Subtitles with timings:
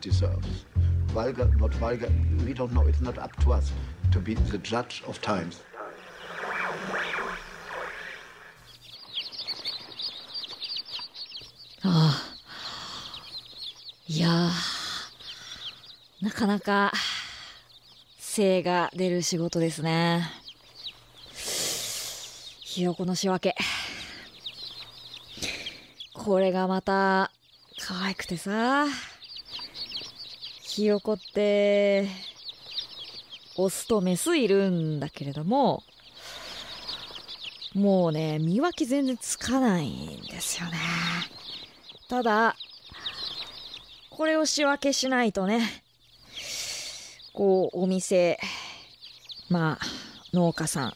[0.00, 0.64] deserves.
[1.08, 2.10] Vulgar, not vulgar,
[2.44, 2.82] we don't know.
[2.82, 3.72] It's not up to us
[4.12, 5.60] to be the judge of times.
[14.18, 16.92] いやー、なかなか、
[18.18, 20.28] 精が出る仕事ですね。
[22.64, 23.54] ひよこの仕分け。
[26.14, 27.30] これがまた、
[27.80, 28.86] 可愛くてさ。
[30.62, 32.08] ひよこって、
[33.54, 35.84] オスとメスいるんだけれども、
[37.72, 40.76] もうね、見分け全然つかないんですよね。
[42.08, 42.56] ただ、
[44.18, 45.62] これを仕分けしないとね、
[47.32, 48.36] こう、お店、
[49.48, 49.86] まあ、
[50.34, 50.94] 農家さん、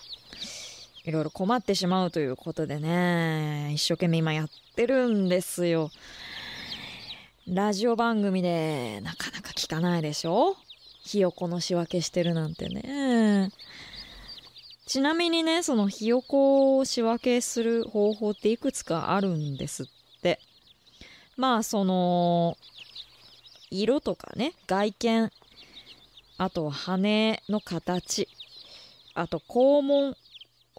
[1.04, 5.92] いろいろ困ってしまうということでね、一生懸命今やってるんですよ。
[7.46, 10.56] ラジオ番組でなかなか聞かないでしょ？
[11.04, 13.52] ひよこの仕分けしてるなんてね。
[14.84, 19.86] ちなみにね、そのひよこを仕分けする方法っていくつかあるんですっ
[20.22, 20.40] て。
[21.36, 22.58] まあ、その、
[23.72, 25.32] 色とかね、外見、
[26.36, 28.28] あとは羽の形、
[29.14, 30.16] あと肛門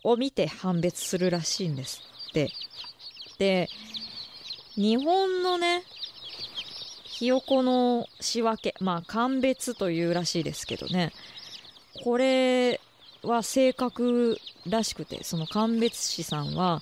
[0.04, 2.52] を見て判別するらしいんですって。
[3.40, 3.68] で、
[4.76, 5.84] 日本のね、
[7.06, 11.12] ひよこの仕分け、まあ、鑑別というらしいですけどね。
[12.04, 12.80] これ
[13.24, 16.82] は正確らしくて、その鑑別士さんは、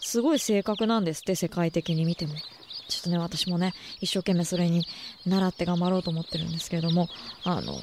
[0.00, 2.34] すごい正確なんですって、世界的に見ても。
[2.88, 4.86] ちょっとね、私もね、一生懸命それに
[5.26, 7.08] 習って頑張ろうと思ってるんですけれども、
[7.44, 7.78] あのー、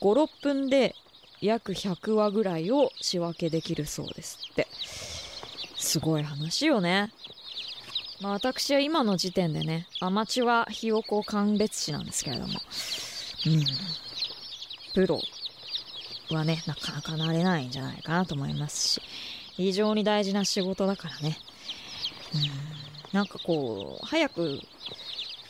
[0.00, 0.94] 5、6分で
[1.40, 4.66] 約100話ぐらいを仕分けできるそうですって。
[5.76, 7.12] すごい話よね。
[8.20, 12.54] まあ私は今の時点でね、アマチュアひよこ鑑別士なんですけれども、
[13.46, 13.64] うん。
[14.94, 15.20] プロ
[16.30, 19.02] はね、なかなかなれないんじゃないかなと思いますし、
[19.56, 21.38] 非常に大事な仕事だからね。
[22.34, 22.87] うん。
[23.12, 24.60] なんかこう、早く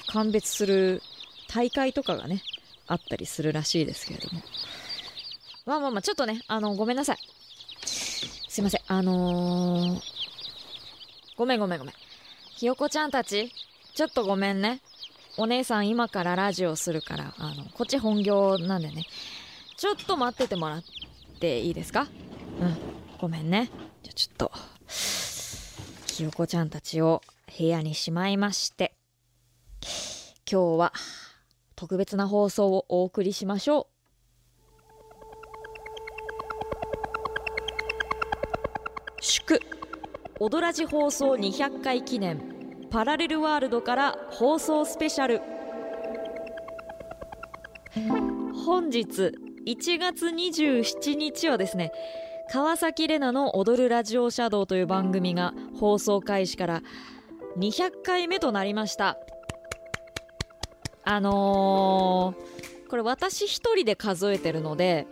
[0.07, 1.03] 鑑別する
[1.49, 2.43] 大会とかがね、
[2.87, 4.43] あったりするらしいですけれども。
[5.67, 7.19] まあまあまあ、ちょっとね、あの、ごめんなさい。
[7.85, 8.81] すいません。
[8.87, 10.01] あのー、
[11.37, 11.95] ごめんごめんごめん。
[12.57, 13.53] ひよこちゃんたち、
[13.95, 14.81] ちょっとごめんね。
[15.37, 19.05] お姉さん今からラジオするから、あの、こっち本業なんでね。
[19.77, 20.83] ちょっと待っててもらっ
[21.39, 22.09] ていいですか？
[22.61, 22.77] うん。
[23.21, 23.71] ごめんね。
[24.03, 24.53] じゃ、ちょっと、
[26.13, 27.23] ひよこちゃんたちを
[27.59, 28.95] 部屋にしまいまして、
[30.51, 30.93] 今日は
[31.75, 33.87] 特別な放送をお送りしましょう。
[39.21, 39.61] 祝。
[40.39, 42.41] 踊らじ放送200回記念
[42.93, 45.43] パラレルワールドから放送スペシャル。
[48.65, 49.35] 本日
[49.67, 51.91] 1月27日はですね
[52.53, 56.83] 川崎レナの踊るラジオシャドウという番組が放送開始から
[57.59, 59.19] 200回目となりました
[61.05, 65.07] あのー、これ私一人で数えてるので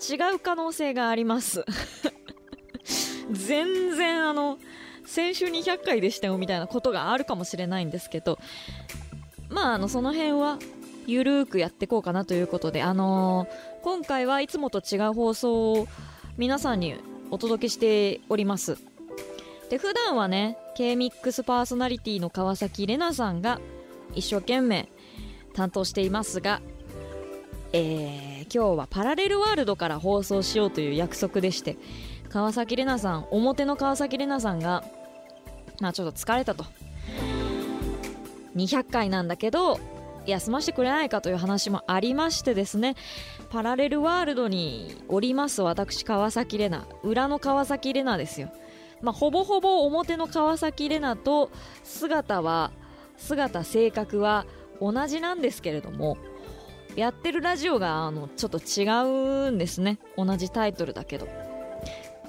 [0.00, 1.64] 違う可能性があります
[3.30, 4.58] 全然あの、
[5.04, 8.38] 先週200回でしたよみたいなことがあるかもしれないんですけど、
[9.48, 10.58] まああの、その辺は、
[11.06, 15.88] ゆるーくやっていこうかなということで、あのー今回はいつもと違う放送を
[16.38, 16.94] 皆さんに
[17.30, 18.78] お届けしております。
[19.70, 23.60] で、普段はね、K-MIX パーソナリティの川崎れなさんが
[24.14, 24.88] 一生懸命
[25.54, 26.60] 担当していますが、
[27.72, 31.76] えー、今日はパラレルワールドから放送しようという約束でして、
[32.28, 34.84] 川崎れなさん、表の川崎れなさんが、
[35.80, 36.64] まあちょっと疲れたと。
[38.56, 39.80] 200回なんだけど、
[40.26, 42.94] 休ませてくれないかという話もありましてですね、
[43.50, 48.50] パラレルワールドにおります私川崎れな、裏の川崎れなですよ。
[49.04, 51.50] まあほぼほぼ表の川崎れなと
[51.84, 52.72] 姿は、
[53.16, 54.46] 姿、性格は
[54.80, 56.16] 同じなんですけれども、
[56.96, 58.84] やってるラジオがあのちょっと違
[59.48, 59.98] うんですね。
[60.16, 61.28] 同じタイトルだけど。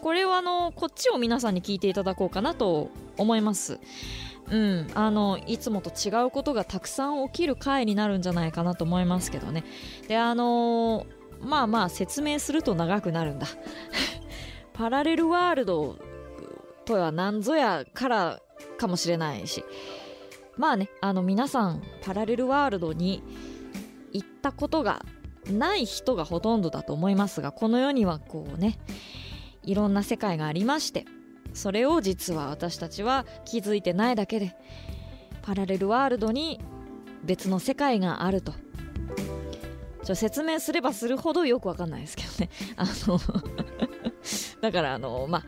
[0.02, 3.80] これはあの、こっちを皆さんに聞いていただこうかなと思います。
[4.52, 9.64] うん、あの、いつもと違うことがたくさん起きる回になるんじゃないかなと思いますけどね。
[10.08, 11.08] で、あの
[11.42, 13.48] まあまあ説明すると長くなるんだ。
[14.74, 15.98] パラレルワールド
[16.86, 18.42] とは何ぞやから
[18.78, 19.64] かもしれないし。
[20.58, 23.22] まあねあの皆さんパラレルワールドに
[24.14, 25.06] 行ったことが
[25.52, 28.80] ない人がほとんどだと思いますがこの世にはこうね
[29.64, 31.06] いろんな世界がありまして
[31.54, 34.56] それを実は私たちは気づいてないだけで
[35.42, 36.62] パラレルワールドに
[37.24, 38.54] 別の世界があると。
[40.04, 42.50] ちょ説明すればするほどよくわかんないですけどね。
[42.78, 43.20] あの
[44.62, 45.44] だからあのまあ、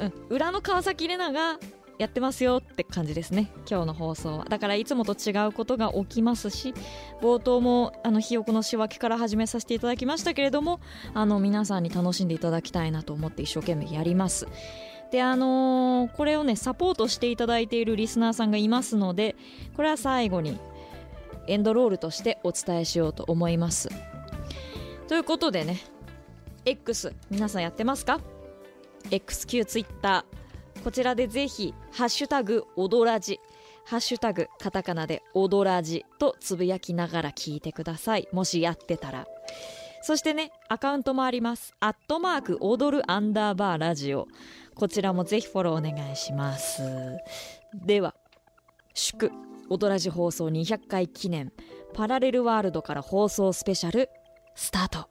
[0.00, 1.58] うん、裏の川崎玲奈が
[1.98, 3.52] やってますよって感じですね。
[3.70, 4.44] 今日の放送は。
[4.46, 6.74] だからいつもと違うことが起きますし
[7.20, 10.80] 冒頭もあのひよこの仕分けから始めさせていただきましたけれども
[11.14, 14.48] あの皆さんに楽しんでいただきたいなと思って一生懸命やります。
[15.12, 19.36] であのーこれをねサポートしていただいているリスナーさんがいますので
[19.76, 20.58] これは最後に
[21.46, 23.90] エンドロールとしてお伝えしようと思います。
[25.06, 25.78] ということでね
[26.64, 28.20] X 皆さんやってますか？
[29.10, 33.38] XQ ツイッターこちらでぜひ「ハッシュタグおどらじ」
[33.84, 38.28] ハッシュタグカタカナでおどらじとつぶやきながら聞いてください。
[38.32, 39.26] もしやってたら。
[40.02, 41.74] そしてねアカウントもあります。
[41.80, 44.28] アットマーク踊るアンダーバーラジオ。
[44.74, 46.82] こちらもぜひフォローお願いします。
[47.74, 48.14] では
[48.94, 49.30] 祝
[49.68, 51.52] 踊らじ放送200回記念
[51.94, 54.08] パラレルワールドから放送スペシャル
[54.54, 55.08] スタート。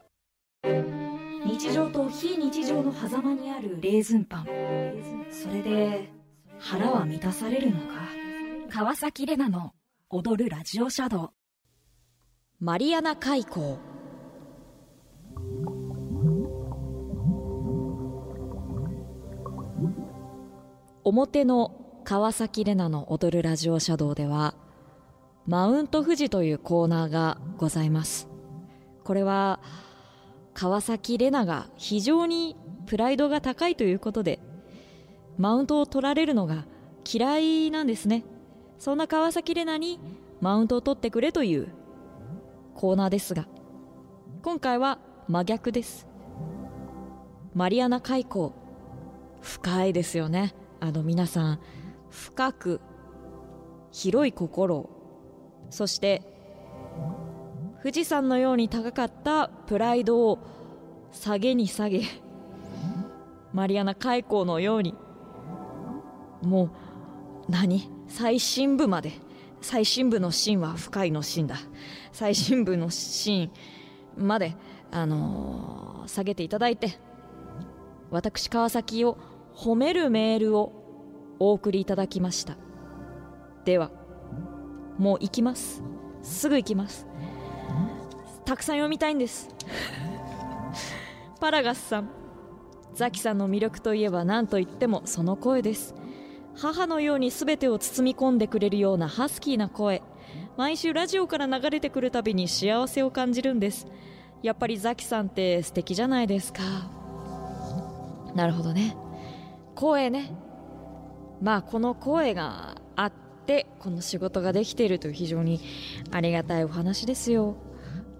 [1.46, 4.46] 日常と非日常の狭間にあるレーズンパン。
[5.32, 6.10] それで
[6.60, 7.86] 腹は満たされるのか？
[8.70, 9.74] 川崎レナの
[10.10, 11.30] 踊るラジオシャドウ。
[12.60, 13.80] マリアナ海溝。
[21.04, 24.54] 表の川崎レナの踊るラジオシャドウでは
[25.48, 28.30] マウント富士というコーナーがございます。
[29.04, 29.60] これは
[30.54, 32.56] 川崎レナが非常に
[32.86, 34.40] プライドが高いということで
[35.38, 36.66] マウントを取られるのが
[37.12, 38.24] 嫌いなんですね。
[38.78, 40.00] そんな川崎レナに
[40.40, 41.70] マウントを取ってくれという
[42.74, 43.48] コーナーですが
[44.42, 46.08] 今回は真逆です。
[47.54, 48.54] マリアナ海溝
[49.42, 50.56] 深いですよね。
[50.80, 51.60] あの皆さん
[52.10, 52.82] 深く
[53.92, 54.90] 広い心
[55.70, 56.24] そして
[57.82, 60.40] 富士山のように高かったプライドを
[61.12, 62.04] 下げに下げ
[63.54, 64.96] マリアナ海溝のように
[66.42, 67.90] もう何？
[68.08, 69.12] 最深部まで。
[69.62, 71.56] 最深部の芯は深いの芯だ。
[72.12, 73.52] 最深部の芯
[74.18, 74.56] まで、
[74.90, 76.98] あのー下げていただいて
[78.10, 79.20] 私川崎を
[79.56, 80.74] 褒めるメールを
[81.40, 82.58] お送りいただきました。
[83.66, 83.92] では
[84.98, 85.84] もう行きます。
[86.24, 87.06] すぐ行きます
[88.52, 89.48] たくさん読みたいんです。
[91.40, 92.10] パラガスさん。
[92.94, 95.96] ザキさんの魅力といえば何と言ってもその声です。
[96.58, 100.04] 母のように全てを包み込んでくれるようなハスキーな声。
[100.58, 103.88] 毎週ラジオから流れてくるたびに幸せを感じるんです。
[104.44, 106.62] やっぱりザキさんって素敵じゃないですか。
[108.36, 108.98] なるほどね。
[109.76, 110.36] 声ね。
[111.42, 113.14] まあこの声があっ
[113.46, 115.62] てこの仕事ができているという非常に
[116.12, 117.56] ありがたいお話ですよ。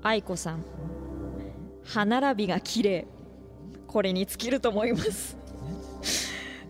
[0.04, 0.64] 愛子さん。
[1.84, 3.08] 歯並びが綺麗。
[3.88, 5.38] これに尽きると思います。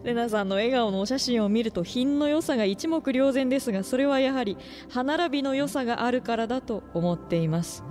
[0.04, 4.57] レナさんの笑顔のお写真を見ると品の良さが一目瞭然ですがそれはやはり
[4.90, 7.83] 歯並びの良さがあるからだと思っています。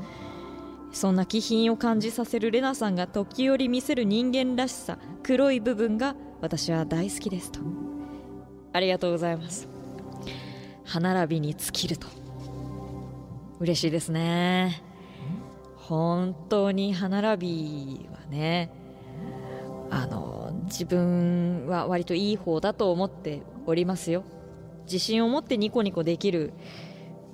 [0.93, 7.61] そんな気品を感じさせるレナさんが時折見せる人間らしさ黒い部分が私は大好きですと。
[8.73, 9.69] ありがとうございます。
[10.85, 12.09] 歯並びに尽きると。
[13.61, 14.90] 嬉しいですね。
[15.91, 18.71] 本当に歯並びはね
[19.91, 24.23] あの自分は割といい方だと思っておりますよ。
[24.85, 26.53] 自信を持ってニコニコできる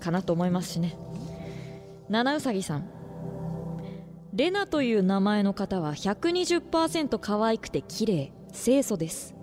[0.00, 0.96] かなと思いますしね。
[2.08, 2.88] 七うさぎさん。
[4.32, 9.34] レナという名前の方は120%可愛くて綺麗清楚です。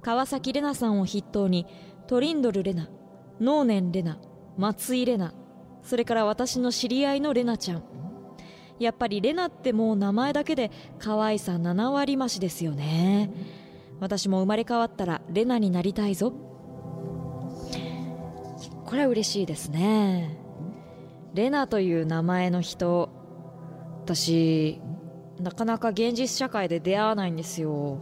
[0.00, 1.66] 川崎レナさんを筆頭に
[2.06, 2.88] トリンドルレナ
[3.42, 4.18] 能年レナ
[4.56, 5.34] 松井レナ
[5.82, 8.07] それから私の知り合いのレナちゃん。
[8.78, 13.30] やっぱりレナってもう名前だけで可愛さ7割増しですよね。
[14.00, 16.32] 私も生まれ変わったらレナになりたいぞ。
[18.84, 20.36] これは嬉しいですね。
[21.34, 23.10] レナという名前の人
[24.04, 24.80] 私
[25.40, 28.00] なかなか現実社会で出会わないんですよ。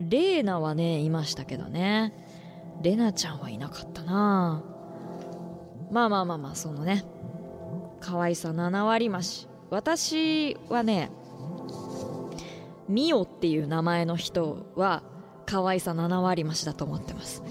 [0.00, 2.14] レーナはねいましたけどね。
[2.82, 4.62] レナちゃんはいなかったな。
[5.90, 7.04] まあまあまあまあそのね
[8.00, 9.49] 可愛さ7割増し。
[9.70, 11.10] 私はね
[12.88, 15.02] ミオっていう名前の人は
[15.46, 17.42] 可愛さ7割増しだと思ってます。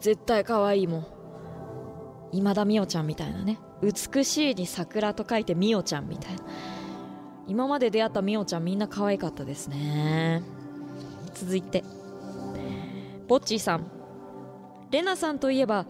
[0.00, 1.06] 絶対可愛いもん。
[2.32, 3.58] 今田美桜ちゃんみたいなね。
[3.82, 6.42] 美しいに桜と書いて美桜ちゃんみたいな。
[7.46, 10.42] 今まで出会った美桜ちゃんみんな可愛かったですね。
[11.34, 11.84] 続いて。
[13.28, 13.86] ぼっちーさん。
[14.90, 15.86] レナさんといえば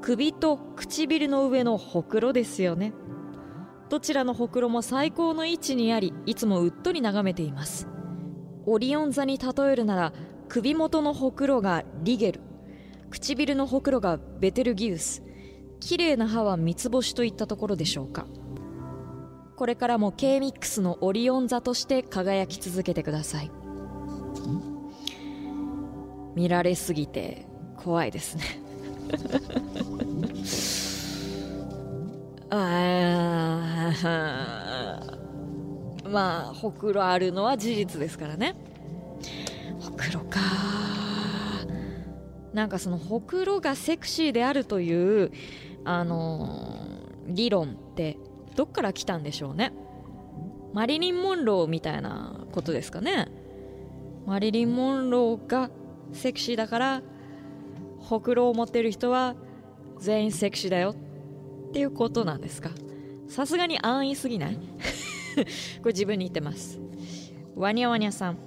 [0.00, 2.92] 首と唇の上のほくろですよね。
[3.88, 7.88] どちらのほくろも最高の位置にありいつもうっとり眺めています。
[8.66, 10.12] オリオン座に例えるなら
[10.48, 12.40] 首元のほくろがリゲル。
[13.10, 15.22] 唇のほくろがベテルギウス。
[15.80, 18.26] 綺麗な歯は三つ星といったところでしょうか。
[19.56, 23.50] これからも K-MIX のオリオン座として輝き続けてください。
[26.34, 28.42] 見られすぎて怖いですね。
[32.50, 33.92] あ
[36.04, 38.54] まあほくろあるのは事実ですからね。
[39.80, 40.40] ほくろか。
[42.52, 45.30] なんかそのほくろがセクシーであるという
[45.84, 46.88] あのー
[47.28, 48.16] 理論って
[48.56, 49.72] どっから来たんでしょうね。
[50.72, 53.28] マリリン・モンローみたいなことですかね。
[54.26, 55.70] マリリン・モンローが
[56.12, 57.02] セクシーだから
[57.98, 59.36] ほくろを持ってる人は
[59.98, 60.90] 全員セクシーだよ。
[60.90, 61.07] って
[61.68, 62.70] っていうことなんですか？
[63.28, 64.56] さすがに安易すぎない？
[65.82, 66.80] これ自分に言ってます。
[67.56, 68.38] ワニャワニャさん。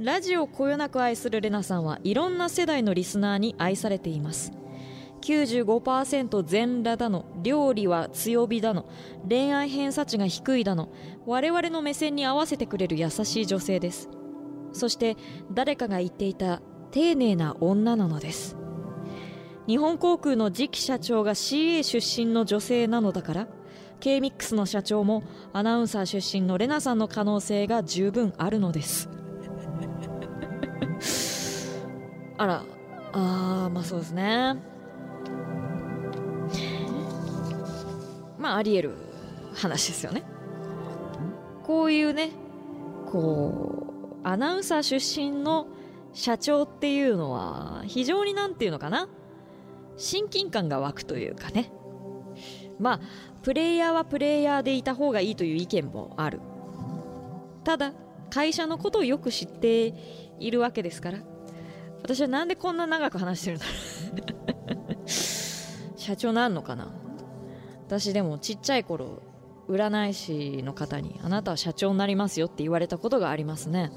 [0.00, 4.52] ラジオをこよなく愛するレナさんはいろんな世代のリスナーに愛されています。
[5.20, 8.86] 95%全裸だの料理は強火だの
[9.28, 10.90] 恋愛偏差値が低いだの
[11.26, 14.08] 我々の目線に合わせてくれる優しい女性です。
[14.72, 15.16] そして
[15.52, 18.56] 誰かが言っていた丁寧な女なのです。
[19.68, 23.48] 日本航空の次期社長が CA 出身の女性なのだから
[24.00, 25.22] K-MIX の社長も
[25.52, 29.10] アナウンサー出身のレナさんの可能性が十分あるのです。
[32.38, 32.64] あら
[33.12, 34.56] あーまあそうですね。
[38.38, 38.92] まあありえる
[39.54, 40.24] 話ですよね。
[41.64, 42.30] こういうね
[43.04, 43.92] こ
[44.24, 45.66] うアナウンサー出身の
[46.14, 49.08] 社長っていうのは非常になんていうのかな。
[49.98, 51.70] 親近感が湧くというかね。
[52.78, 53.00] まあ
[53.42, 56.40] プレイヤーはプレイヤーでいた方がいいという意見もある。
[57.64, 57.92] ただ
[58.30, 59.94] 会社のことをよく知って
[60.38, 61.18] いるわけですから。
[62.00, 63.72] 私はなんでこんな長く話してるんだろ
[65.04, 66.92] う社長なんのかな？
[67.86, 69.22] 私でもちっちゃい頃
[69.68, 73.90] 占い師の方にあなたは社長になりますよって言われたことがありますね。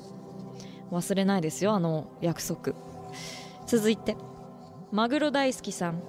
[0.91, 2.73] 忘れないですよあの約束。
[3.67, 4.17] 続いて。
[4.91, 6.03] マグロ大好きさん。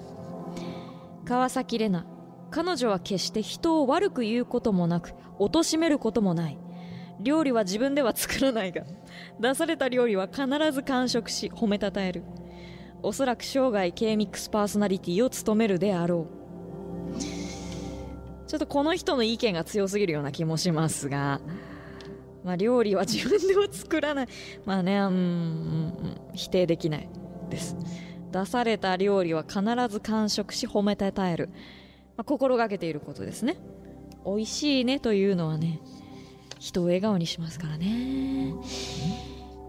[1.25, 2.05] 川崎レナ
[2.51, 6.59] 彼女は決して人を悪く言うこともなく貶めることもない。
[7.21, 8.83] 料理は自分では作らないが
[9.39, 12.25] 出された料理は必ず完食し褒めたたえる。
[13.05, 16.27] おそらく生涯 K-MIX パーソナリティを務めるであろ
[17.17, 17.19] う。
[18.49, 21.41] ちょっとこの人の意見が強すぎるような気もしますが、
[22.45, 24.29] まあ、料理は自分では作らない。
[24.67, 27.09] まあねうん否定できない
[27.49, 27.77] です。
[28.33, 31.51] 出された料理は必ず完食し褒めたたえる、
[32.17, 33.57] まあ、心がけていることですね。
[34.25, 35.81] 美味しいねというのはね
[36.59, 38.55] 人を笑顔にしますからね。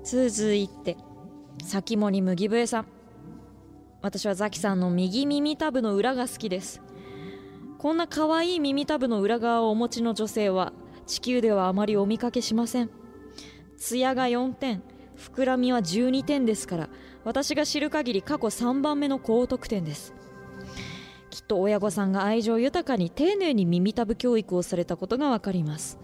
[0.03, 0.97] 続いて
[1.63, 2.85] 先森麦笛さん。
[4.01, 6.81] 私はザキさんの右耳タブの裏が好きです。
[7.77, 10.73] こんな可愛い耳タブの裏側をお持ちの女性は
[11.05, 12.89] 地球ではあまりお見かけしません。
[13.77, 14.81] 艶が4点
[15.17, 16.89] 膨らみは12点ですから
[17.23, 20.13] 私が知る限り過去3番目の高得点です。
[21.29, 25.97] きっと親御さんが愛情豊かに丁寧に耳たぶ教育をされたことがわかります。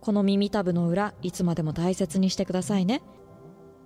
[0.00, 3.02] この耳たぶの裏いつまでも大切にしてくださいね。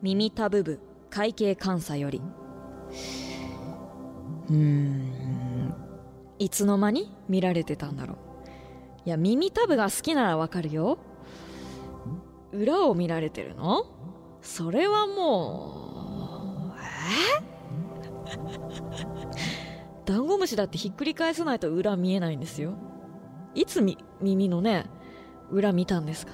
[0.02, 2.22] 耳たぶ部会計監査より。
[4.48, 5.74] うーん。
[6.38, 8.16] いつの間に見られてたんだろう。
[9.06, 10.98] いや耳たぶが好きならわかるよ。
[12.52, 13.84] 裏を見られてるの？
[14.42, 15.95] それはもう
[20.04, 22.74] ダンゴムシだってひっくり返さないと裏見えないんですよ。
[23.54, 24.86] いつみ耳のね
[25.50, 26.32] 裏見たんですか？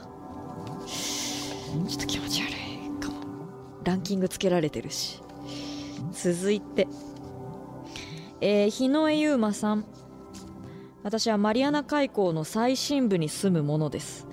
[1.89, 3.15] ちょっと気持ち悪いかも。
[3.85, 5.23] ランキングつけられてるし。
[6.13, 6.89] 続いて。
[8.41, 9.85] えー、日野江優馬さん。
[11.03, 14.27] 私はマリアナ海溝の最深部に住むものです。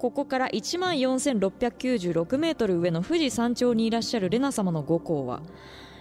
[0.00, 5.42] ここから1万4696メートル上の富士山頂にいらっしゃるレナ様の五行は、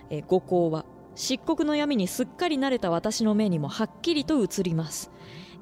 [0.10, 5.12] えー五行は漆黒の闇にすっかり慣れた私の目にもはっきりと映ります。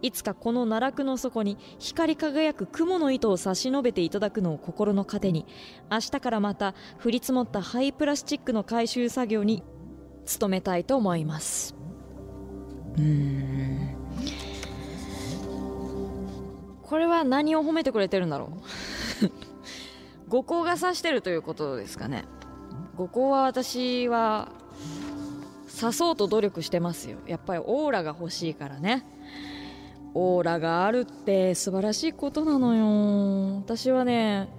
[0.03, 5.48] いつかこの奈落の底に光り輝く雲の糸を差し伸べていただくのを心の糧に
[5.89, 9.63] 明日からまた降り積もった廃プラスチックの回収作業に
[10.39, 11.75] 努めたいと思います。
[13.00, 13.96] うん。
[16.88, 18.51] これは何を褒めてくれてるんだろ
[19.24, 19.29] う？
[20.29, 22.25] 五光が指してるということですかね。
[22.96, 24.50] 五光は私は
[25.79, 27.17] 刺そうと努力してますよ。
[27.27, 29.06] やっぱりオーラが欲しいからね。
[30.13, 33.58] オーラがあるって素晴らしいことなのよ。
[33.58, 34.50] 私はね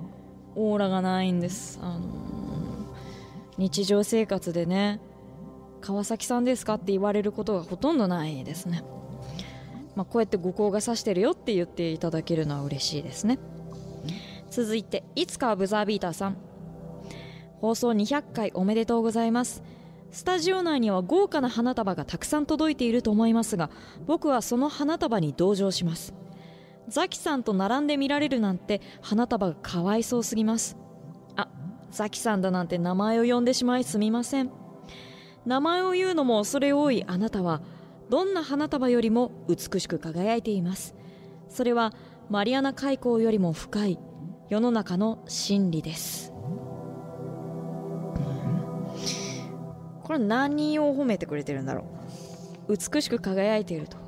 [0.54, 1.78] オーラがないんです。
[1.82, 2.00] あの
[3.56, 5.00] 日常生活でね
[5.80, 8.84] 川崎さんですかって言われることがほとんどないですね。
[9.98, 13.40] まあ、こうやって五光が指してるよって言っていただけるのは嬉しいですね。
[14.48, 16.36] 続いていつかはブザービーターさん。
[17.60, 19.64] 放送200回おめでとうございます。
[20.12, 23.70] スタジオ内には豪華な花束がたくさん届いていると思いますが
[24.06, 26.14] 僕はその花束に同情します。
[26.86, 30.76] ザキさんと並んで見られるなんて花束がかわいそうすぎます。
[31.34, 31.48] あ
[31.90, 34.52] ザキさんだなんて名前を呼んでしまいすみません。
[35.44, 37.62] 名前を言うのも恐れ多いあなたは
[38.08, 40.94] どんな花束よりも美しく輝いています。
[41.48, 41.92] それは
[42.30, 43.98] マリアナ海溝よりも深い
[44.48, 46.32] 世の中の真理です。
[50.02, 51.84] これ何を褒めてくれてるんだろ
[52.68, 52.76] う。
[52.76, 53.98] 美しく輝いていると。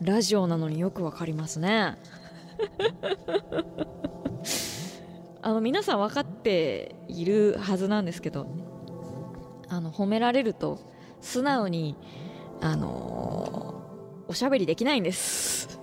[0.00, 1.98] ラジオなのによくわかりますね。
[5.42, 8.48] あの皆さん分かっているはずなんですけど
[9.68, 10.80] あの褒められると
[11.20, 11.96] 素直に
[12.60, 13.76] あのー
[14.28, 15.80] おしゃべりできないんです。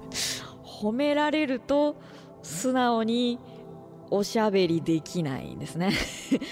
[0.64, 1.96] 褒められると
[2.42, 3.38] 素直に
[4.10, 5.92] おしゃべりできないんですね。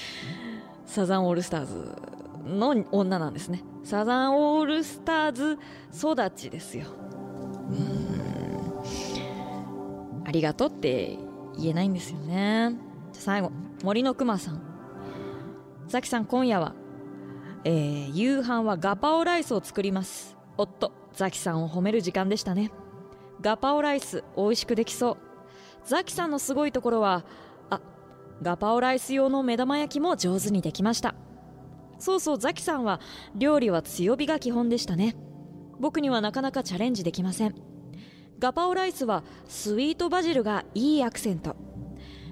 [0.84, 1.96] サザンオールスターズ
[2.44, 3.64] の女なんですね。
[3.84, 5.58] サザンオールスターズ
[5.94, 6.86] 育ちですよ。
[7.70, 7.80] うん。
[10.26, 11.18] ありがとうって
[11.58, 12.76] 言えないんですよね。
[13.12, 13.50] じゃ最後
[13.82, 14.60] 森のくまさん。
[15.88, 16.74] ザキさん今夜は
[17.64, 20.36] えー夕飯はガパオライスを作ります。
[20.56, 22.70] おっとザキさんを褒める時間でしたね。
[23.40, 25.16] ガパオライス美味しくできそう。
[25.84, 27.24] ザキさんのすごいところは
[27.70, 27.80] あ
[28.42, 31.14] ガパオライス用の目玉焼きも上手にできました。
[31.98, 33.00] そうそうザキさんは
[33.34, 35.16] 料理は強火が基本でしたね。
[35.78, 37.54] 僕にはなかなかチャレンジできません。
[38.38, 41.56] ガパオライスはスイートバジルがいいアクセント。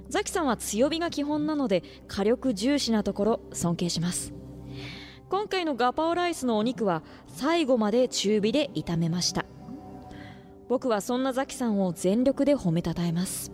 [0.08, 4.32] ザキさんは強火が基本なので火力重視なところ尊敬します。
[5.28, 9.44] 今回のガパオライスのお肉は最後まで中火で炒めました。
[10.68, 13.52] 僕はそんなザキさんを全力で褒めたたえます。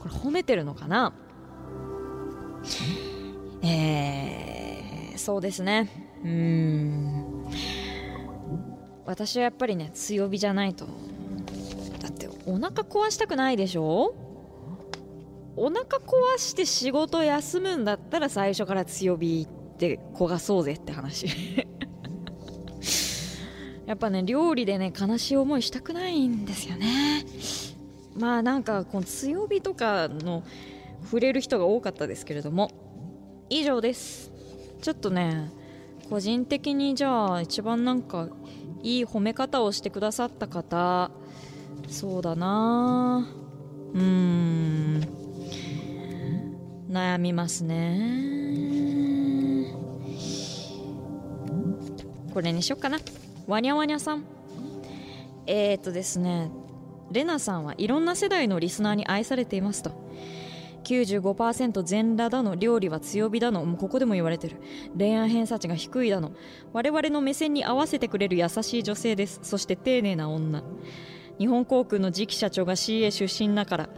[0.00, 1.12] これ褒めてるのかな？
[3.62, 5.88] えー、そうですね。
[6.24, 7.44] うん。
[9.04, 10.86] 私はやっぱりね強火じゃないと。
[12.00, 14.14] だってお腹壊したくないでしょ？
[15.56, 19.46] お腹壊して仕事休むんだったら最初から強火
[19.78, 21.26] で焦がそうぜって話。
[23.86, 27.24] やっぱね料理でね悲しい思いしたくないんですよね。
[28.16, 30.42] まあなんかこの強火とかの
[31.04, 32.70] 触れる人が多かったですけれども。
[33.48, 34.32] 以上です。
[34.82, 35.50] ちょっとね
[36.10, 38.28] 個人的にじゃあ一番なんか
[38.82, 41.10] いい褒め方をしてくださった方
[41.88, 43.28] そうだな。
[43.94, 45.00] うーん。
[46.90, 49.25] 悩みますね。
[52.36, 52.98] これにしよっかな。
[53.46, 54.22] わにゃわにゃさん。
[55.46, 56.50] えー、っとですね。
[57.10, 59.92] レナさんはいろんな世代のリスナーに愛されていますと。
[60.84, 64.56] 95%全裸だの料理は強火だのもうここでも言われてる。
[64.98, 66.32] 恋愛偏差値が低いだの。
[66.74, 69.40] 我々の目線に合わせてくれる優しい女性です。
[69.42, 70.62] そして丁寧な女。
[71.38, 73.88] 日本航空の次期社長が CA 出身だから。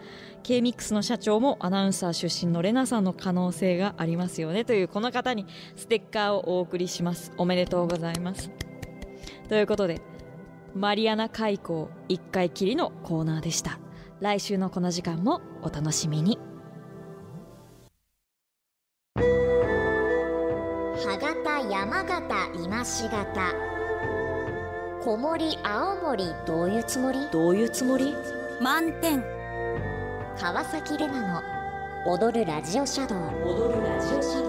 [0.43, 5.47] K-MIX の社長もアナウンサー出身のレナさんの可能性がありますよねというこの方に
[5.77, 7.33] ステッカーをお送りします。
[7.37, 8.51] おめでとうございます。
[9.49, 10.01] ということで
[10.75, 13.79] マリアナ海溝一回きりのコーナーでした。
[14.21, 16.39] 来週のこの時間もお楽しみに。
[19.17, 23.55] 歯型山形今し型。
[25.05, 27.29] 小森青森どういうつもり？
[27.31, 28.15] どういうつもり？
[28.61, 29.25] 満点
[30.41, 31.43] 川崎レナ
[32.07, 33.19] の踊るラジオシャドウ。
[33.45, 34.49] 踊るラジオシャドウ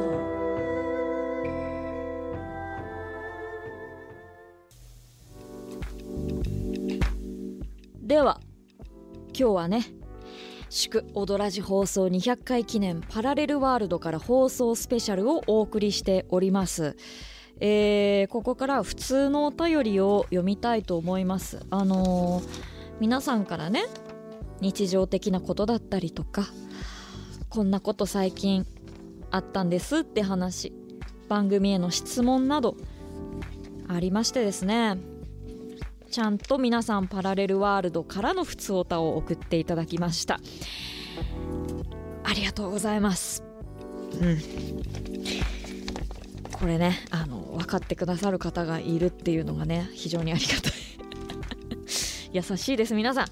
[8.07, 8.39] では
[9.29, 9.83] 今日はね
[10.69, 16.95] 祝踊らじ放送200回記念パラレルワールドから放送スペシャルをお送りしております。
[17.61, 21.65] えーここから普通のお便りを読みたいと思います。
[21.71, 22.47] あのー
[22.99, 23.85] 皆さんからね
[24.61, 26.47] 日常的なことだったりとか
[27.49, 28.65] こんなこと最近
[29.31, 30.73] あったんですって話
[31.27, 32.75] 番組への質問など
[33.87, 34.97] ありましてですね。
[36.11, 40.39] ちゃんと皆さんパラレルワールドからの普通オタを送っていただきました。
[42.23, 43.43] ありがとうございます。
[44.19, 44.37] うん。
[46.51, 50.73] これねあの分かってくださる方がいるっていうのがね非常にありがたい。
[52.33, 53.27] 優しいです皆さん。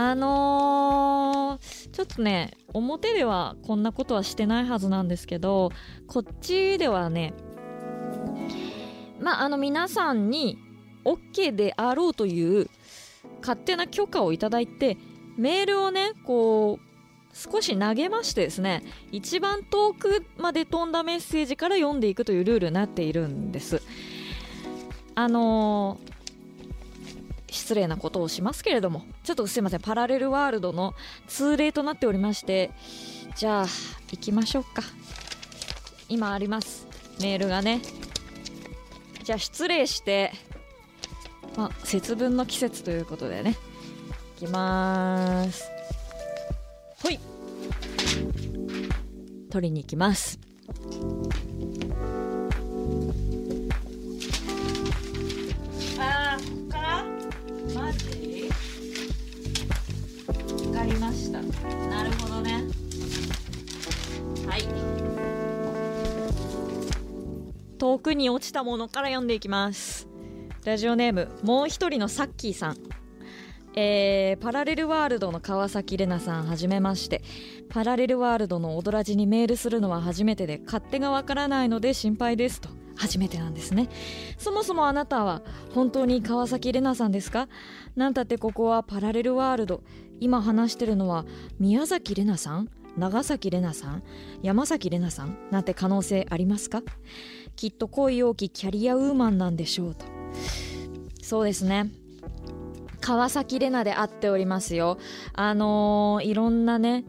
[0.00, 5.72] あのーちょっとね表ではこんなことはしてないはずなんですけど
[6.06, 7.34] こっちではね
[9.18, 10.56] まああの皆さんに
[11.04, 12.70] OK であろうという
[13.40, 14.96] 勝手な許可をいただいて
[15.36, 23.82] メールをねこう少し投げましてですね一番遠くまで飛んだメッセージから読んでいくというルールになっているんです。
[25.16, 26.17] あのー
[27.50, 29.80] 失礼なことをしますけれどもちょっとすいません。
[29.80, 30.94] パラレルワールドの
[31.26, 32.70] 通例となっておりまして
[33.36, 33.66] じゃあ
[34.10, 34.82] 行きましょうか。
[36.08, 36.86] 今あります。
[37.20, 37.80] メールがね。
[39.24, 40.32] じゃあ失礼して
[41.56, 43.56] まあ節分の季節ということでね。
[44.36, 45.68] いきます。
[47.02, 47.18] ほい。
[49.50, 50.38] 取りに行きます。
[57.78, 58.50] マジ？
[60.26, 61.40] わかりました。
[61.88, 62.64] なるほどね。
[64.46, 64.64] はい。
[67.78, 70.08] 遠くに落ちたものから読んでいきます。
[70.64, 72.76] ラジオネームもう一人のサッキーさん。
[73.76, 77.22] えーパラレルワールドの川崎玲奈さんはじめまして。
[77.68, 82.70] パラレルワールドの踊らじにメールするのは初めてで勝手がわからないので心配ですと。
[82.98, 83.88] 初めてなんですね。
[84.36, 87.48] そもそもあなたは本当に川崎玲奈さんですか？
[87.96, 89.82] なんたってここはパラレルワールド。
[90.20, 91.24] 今話してるのは
[91.60, 92.68] 宮崎玲奈さん？
[92.96, 94.02] 長崎玲奈さん？
[94.42, 95.38] 山崎玲奈さん？
[95.52, 96.82] なんて可能性ありますか？
[97.54, 100.04] きっと恋多きキャリアウーマンなんでしょうと。
[101.22, 101.90] そうですね。
[103.00, 104.98] 川崎玲奈で会っておりますよ。
[105.34, 107.04] あのーいろんなね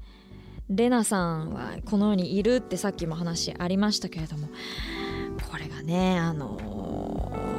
[0.70, 4.50] 玲奈さんはこの世にいるってさっきも話ありましたけれども。
[5.50, 6.58] これがねあの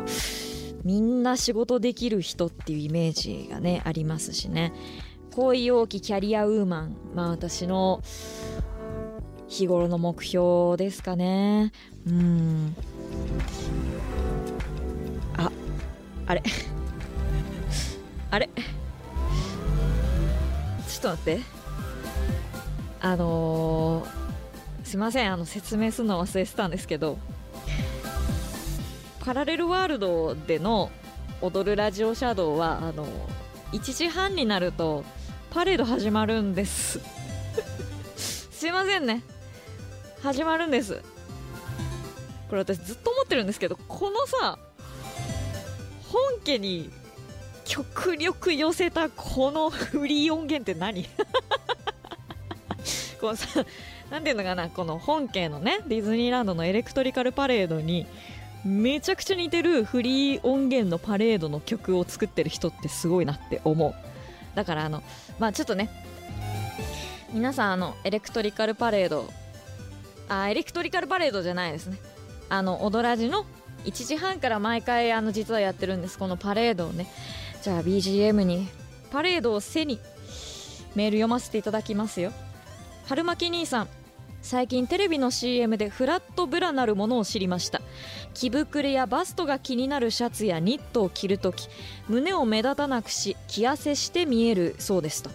[0.06, 0.40] ー
[0.84, 4.72] みんな仕事できる人っていうイメージがねありますしね。
[5.34, 6.96] 恋多きキャリアウーマン。
[7.14, 8.02] まあ私の
[9.46, 11.72] 日頃の目標ですかね。
[12.06, 12.74] うん。
[15.36, 15.50] あ
[16.26, 16.42] あれ。
[18.30, 18.48] あれ。
[20.88, 21.40] ちょっと待って。
[23.02, 24.20] あのー
[24.84, 25.32] すいません。
[25.32, 27.18] あの説明するの忘れてたんですけど。
[29.20, 30.90] パラレルワールドでの
[31.42, 33.06] 踊るラジオシャドウはあの
[33.72, 35.04] 1時半になると
[35.50, 37.00] パレード始まるんです。
[38.16, 39.22] すいませんね。
[40.22, 41.02] 始まるんです。
[42.48, 44.58] これ私ずっと思ってるんですけどこのさ
[46.08, 46.90] 本家に
[47.64, 51.06] 極力寄せたこのフリー音源って何？
[53.20, 53.46] このさ
[54.10, 54.70] なんていうのかな？
[54.70, 58.06] この本家のねディズニーランドのエレクトリカルパレードに
[58.64, 63.94] めちゃくちゃ似てるフリー音源のパレードの曲を作ってる人ってすごいなって思う。
[64.54, 65.02] だからあの
[65.38, 65.88] まあちょっとね
[67.32, 69.30] 皆さんあのエレクトリカルパレード
[70.28, 71.98] あエレクトリカルパレードじゃないですね。
[72.48, 73.46] あの踊らじの
[73.84, 76.18] 1時半から毎回あの実はやってるんです。
[76.18, 77.06] このパレードをね。
[77.62, 78.68] じゃあ BGM に
[79.10, 79.98] パレードを背に
[80.94, 82.32] メール読ませていただきますよ。
[83.06, 83.88] 春巻兄さん
[84.42, 87.82] 最近テレビの CM でフラットブラなるものを知りました。
[88.34, 91.68] 着膨れやバストが気になるシャツやニットを着るとき
[92.08, 95.30] 胸を目立たなくし着痩せして見えるそうですと。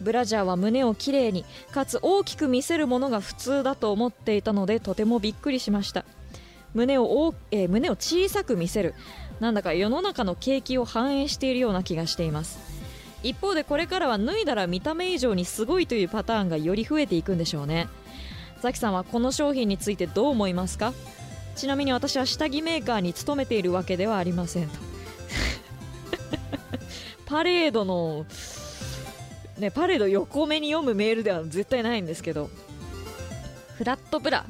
[0.00, 6.04] ブラジャーは胸をきれいにかつ大きく見せるものが普通だと思っていたのでとてもびっくりしました。
[6.74, 8.94] 胸を大、えー胸を小さく見せる。
[9.40, 12.58] なんだか世の中の景気を反映しているような気がしています。
[13.22, 17.88] 一方でこれからは脱いだら見た目以上にすごいというパターンがより増えていくんでしょうね。
[18.62, 20.94] ザキさんはこの商品についてどう思いますか？
[21.56, 24.78] ちなみに私は下着メーカーに勤めているわけではありませんと。
[27.26, 28.24] パレードの
[29.58, 32.50] ねパレード横目に読むメールでは絶対ないんですけど。
[33.76, 34.44] フラットブラ。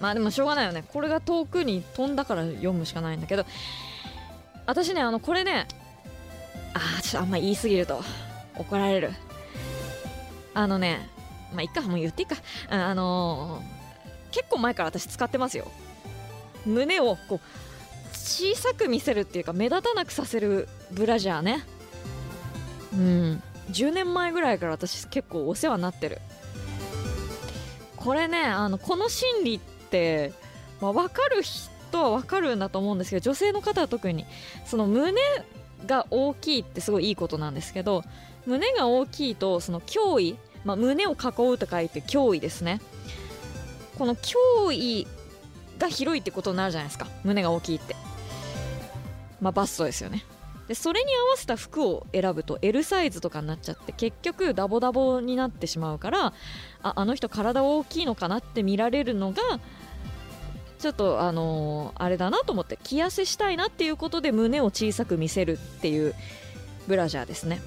[0.00, 0.82] まあでもしょうがないよね。
[0.88, 3.44] これが遠くに飛んだから読むしかないんだけど。
[4.64, 5.68] 私ねあのこれね
[6.72, 8.02] あーちょっとあんま言い過ぎると
[8.56, 9.12] 怒られる。
[10.54, 11.10] あのね
[11.56, 12.36] まあいっかもう言っていいか。
[12.68, 13.86] あのー
[14.36, 15.66] 結構前から私使ってますよ。
[16.66, 17.40] 胸をこう
[18.12, 21.64] 小さく見せるっていうか目立たなくさせるブラジャーね。
[22.92, 23.42] うん。
[23.70, 26.18] 10年前ぐらいから私結構お世話になってる。
[27.96, 30.32] これねあのこの心理って、
[30.82, 34.26] まあ、分かる人は分かるんだと思うんですけど女性の方は特に。
[34.66, 35.22] その胸
[35.86, 38.02] が大きいってすごいいいことなんですけど
[38.44, 40.36] 胸が大きいとその脅威、
[40.66, 41.14] まあ、胸を囲
[41.52, 42.80] うと書いて脅威ですね。
[43.96, 45.06] この脅威
[45.78, 47.06] が広いってことになるじゃないですか。
[47.24, 47.94] 胸が大きいって。
[49.40, 50.24] まあバストですよね。
[50.66, 56.32] でそれに合わせた服を選ぶと L サイズとかになっちゃって結局ダボダボになってしまうから
[56.82, 59.42] ああの人体大きいのかなって見られるのが
[60.80, 66.16] ちょっとあのーあれだなと思って着痩せしたいなっていうことで胸を小さく見せるっていう
[66.88, 67.60] ブラジャーですね。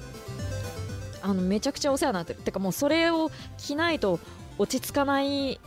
[1.22, 2.40] あのめちゃくちゃお世話になってる。
[2.40, 4.20] てかもうそれを着ないと
[4.58, 5.60] 落ち着かない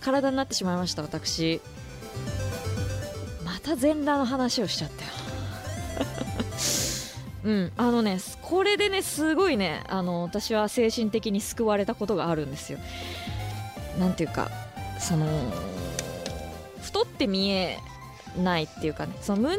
[0.00, 1.60] 体になってしまいました私。
[3.44, 5.10] また全裸の話をしちゃったよ。
[7.44, 12.78] うんあのねこれでねすごいねあの私は精神的に救われたことがあるんですよ。
[13.98, 14.50] なんていうか
[14.98, 15.26] その
[16.82, 17.78] 太って見え
[18.36, 19.58] ないっていうかねその胸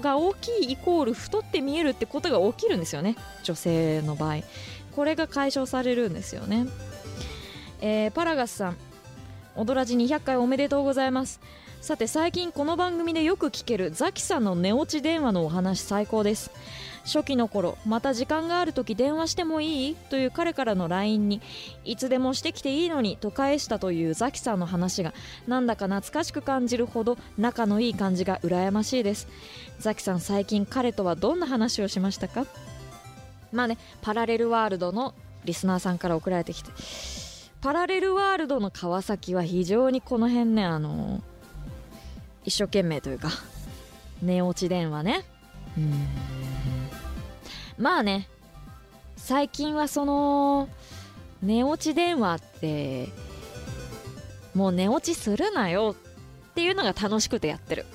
[0.00, 4.36] が大きいイコール太って見えるってことが起きるんですよね女性の場合。
[4.98, 6.66] これが解消されるんですよね。
[7.80, 8.76] えーパラガスさん
[9.54, 11.40] 踊らじ200回おめでとうございます。
[11.80, 16.50] さて最近この番組でよく聞けるザキさんの寝落ち電話のお話最高です。
[17.04, 19.94] 初期の頃また時間がある時電話してもいい？
[19.94, 21.40] という彼からの LINE に
[21.84, 25.14] いつでもしてきていいのにと返したというザキさんの話が
[25.46, 29.28] なんだか懐かしく感じるほど仲のいい感じが羨ましいです。
[29.78, 32.46] ザキさん最近彼とはどんな話をしましたか？
[33.52, 36.70] まあねパラレルワールドのリスナーさんから送られてきて
[37.60, 41.22] パラレルワールドの川崎は非常にこの辺ねあの
[42.44, 43.30] 一生懸命というか
[44.22, 45.24] 寝落ち電話ね。
[45.76, 46.08] うん。
[47.78, 48.28] まあね
[49.16, 50.68] 最近はその
[51.42, 53.08] 寝落ち電話って
[54.54, 55.94] もう寝落ちするなよ
[56.50, 57.86] っていうのが楽しくてやってる。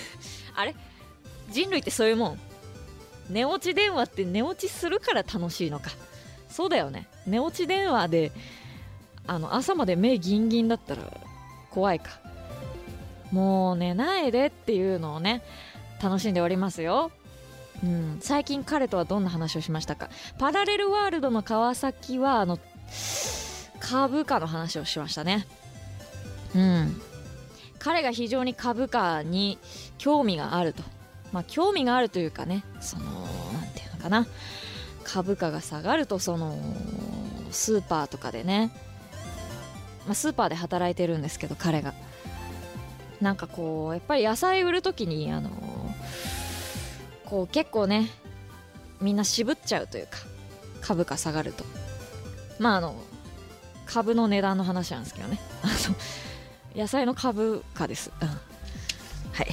[0.54, 0.74] あれ？
[1.50, 2.38] 人類ってそういうもん？
[3.30, 5.90] 寝落ち電話って寝落ちするから楽しいのか。
[6.48, 7.08] そうだよね。
[7.26, 8.32] 寝落ち電話で
[9.26, 11.02] あの朝まで目ギンギンだったら
[11.70, 12.20] 怖いか。
[13.32, 15.42] もう寝ないでっていうのをね
[16.02, 17.10] 楽しんでおりますよ。
[17.82, 20.08] うん、最近彼とはどんな話をしましたか？
[20.38, 22.58] パラレルワールドの川崎はあの
[23.80, 25.46] 株価の話をしましたね。
[26.54, 27.00] うん。
[27.78, 29.58] 彼が非常に株価に
[29.98, 30.82] 興味があると。
[31.36, 34.26] まあ興味があるというかねそのなんていうのかな。
[35.04, 36.58] 株価が下がるとその
[37.50, 38.72] スーパーとかでね、
[40.06, 41.92] まあ、スーパーで働いてるんですけど彼が。
[43.20, 45.50] なんかこうやっぱり野菜売る時にあの
[47.26, 48.08] こう結構ね
[49.02, 50.16] みんな渋っちゃうというか
[50.80, 51.64] 株価下がると。
[52.58, 52.96] まああの
[53.84, 55.38] 株の値段の話なんですけどね。
[55.62, 58.34] あの野菜の株価です、うん、は
[59.42, 59.48] い。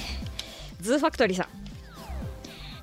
[0.79, 1.62] ズーファクトリーさん。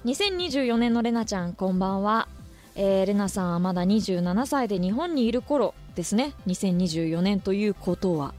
[0.05, 2.27] 2024年のレナちゃんこんばんは、
[2.75, 6.33] えーレナさんはまだ27歳で日本にいる頃ですね。
[6.47, 8.33] 2024年ということは。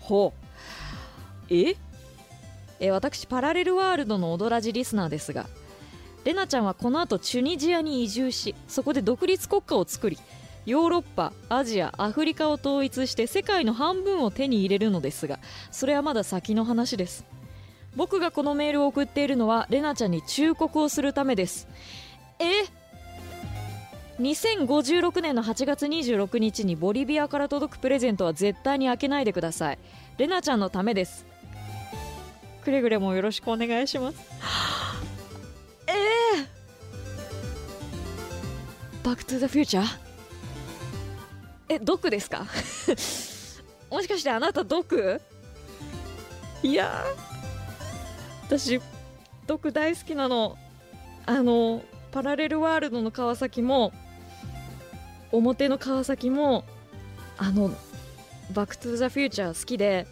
[0.00, 0.32] ほ
[1.50, 1.54] う。
[1.54, 1.76] え？
[2.80, 5.46] え私パラレルワールドの踊らじリスナーですが
[6.24, 10.18] レナちゃんはこの後チュニジアに移住しそこで独立国家を作り
[10.66, 15.38] ヨーロッパアジアアフリカを統一して世界の半分を手に入れるのですが
[15.70, 17.24] それはまだ先の話です。
[17.96, 21.68] 僕がこのメールを送っているのはレナちゃんに忠告をするためです。
[22.38, 22.64] え
[24.20, 29.78] ？2056年の8月26日にボリビアから届くプレゼントは絶対に開けないでください。
[30.18, 31.26] レナちゃんのためです。
[32.64, 34.18] くれぐれもよろしくお願いします。
[35.86, 35.92] え？
[35.92, 35.94] え
[39.02, 39.86] バックトゥザフューチャー
[41.68, 42.46] え毒ですか？
[43.90, 45.20] もしかしてあなた毒
[46.62, 47.04] いや
[48.46, 48.80] 私
[49.46, 50.56] 毒大好きなの。
[51.26, 53.92] あのパラレルワールドの川崎も
[55.32, 56.64] 表の川崎も
[57.38, 57.70] あの
[58.52, 60.06] バックトゥザフューチャー好きで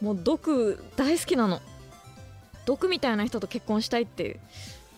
[0.00, 1.60] もう毒大好きなの。
[2.64, 4.38] 毒みたいな人と結婚したいって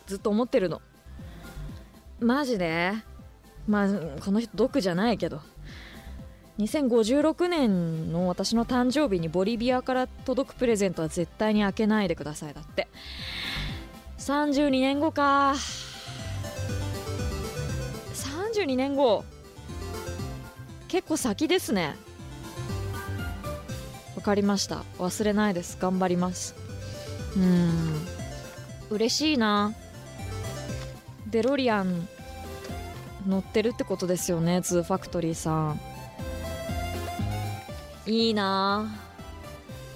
[0.07, 0.83] ずっと思ってるの。
[2.21, 2.93] マジで？
[3.67, 3.89] まあ
[4.23, 5.41] この人毒じゃないけど。
[6.61, 12.89] 2056年の私の誕生日にボリビアから届くプレゼントは絶対に開けないでくださいだって。
[14.19, 15.55] 32年後か。
[18.15, 19.25] 32年後。
[20.89, 21.97] 結構先ですね。
[24.15, 24.85] わかりました。
[24.99, 25.79] 忘れないです。
[25.81, 26.55] 頑張ります。
[27.37, 28.07] うん。
[28.91, 29.73] 嬉しいな。
[31.31, 32.09] デロリアン
[33.27, 35.81] 乗ってるってことですよねズーファクトリーさん。
[38.07, 38.91] いいな。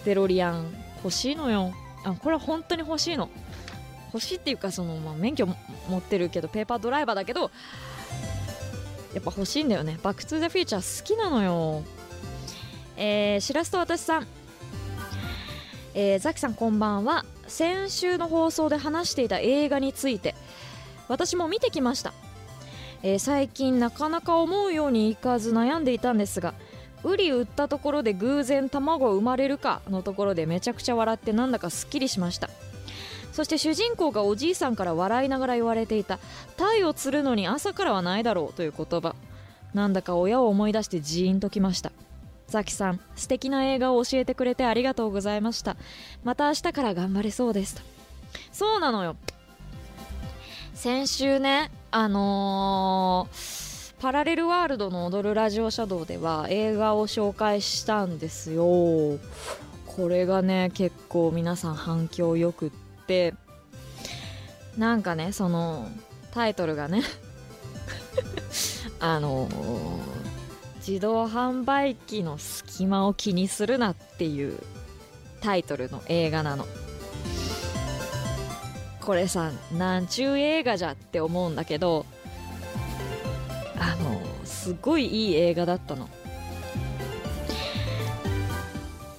[0.05, 0.75] デロリアン。
[1.03, 1.73] 欲しいのよ。
[2.05, 3.29] あこれは本当に欲しいの。
[4.13, 5.55] 欲しいっていうかその、まあ、免許持
[5.99, 7.51] ってるけどペーパードライバーだけど
[9.13, 9.99] やっぱ欲しいんだよね。
[10.03, 11.83] バック・トゥ・ザ・フューチャー好きなのよ。
[12.97, 14.27] えー、しらすと私さん。
[15.95, 17.25] えー、ザキさんこんばんは。
[17.47, 20.35] 先週の放送で話していた映画について。
[21.09, 22.13] 私も見てきました、
[23.03, 26.55] えー最近なかなか思うようにいかず悩んでいたんですが
[27.05, 32.51] ウリ売ったところで偶然卵生まれるかのところでめちゃくちゃ笑ってなんだかすっきりしました。
[33.33, 36.21] そして主人公がおじいさんから笑いながら言われていた
[36.57, 39.15] 「鯛を釣るのに朝からはないだろう」という言葉。
[39.75, 41.91] なんだか親を思い出してジーンときました。
[42.47, 45.77] ザキさん素敵な映画を教えてくれてありがとうございました。
[46.23, 47.75] また明日から頑張れそうです。
[47.75, 47.83] と
[48.53, 49.17] そうなのよ。
[50.75, 53.64] 先週ねあのー
[53.99, 59.19] パラレルワールドの踊るラジオシャドウでは映画を紹介したんですよ。
[59.87, 62.71] これがね結構皆さん反響よくっ
[63.07, 63.35] て。
[64.77, 65.89] なんかねその
[66.33, 67.03] タイトルがね
[68.99, 69.49] あの
[70.87, 74.59] 自動販売機の隙間を気にするなっていう
[75.41, 76.67] タイトルの映画なの。
[79.01, 82.07] これさなんちゅう映画じゃって思うんだけど
[83.77, 86.09] あのすごいいい映画だったの。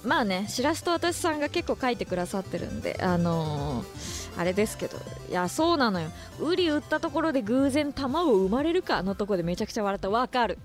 [0.04, 4.98] まあねしらすと私さんが結構書いてくださってるんであのーあれですけど
[5.30, 6.10] いやそうなのよ。
[6.40, 10.10] ウリ売ったところで偶然卵生まれるかのとこでめちゃくちゃ笑った。
[10.10, 10.58] わかる。